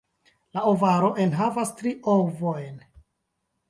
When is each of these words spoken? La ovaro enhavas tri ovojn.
La 0.57 0.63
ovaro 0.71 1.13
enhavas 1.27 1.77
tri 1.83 1.95
ovojn. 2.17 2.85